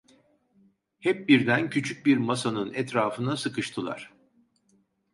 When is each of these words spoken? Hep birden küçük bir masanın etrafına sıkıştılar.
Hep 0.99 1.29
birden 1.29 1.69
küçük 1.69 2.05
bir 2.05 2.17
masanın 2.17 2.73
etrafına 2.73 3.37
sıkıştılar. 3.37 4.13